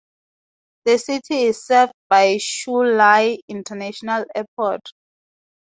[0.85, 4.81] The city is served by Chu Lai International Airport.